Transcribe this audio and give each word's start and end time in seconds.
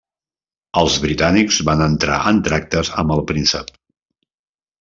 Els 0.81 0.95
britànics 1.03 1.59
van 1.69 1.85
entrar 1.87 2.17
en 2.33 2.41
tractes 2.49 2.93
amb 3.03 3.15
el 3.17 3.25
príncep. 3.33 3.71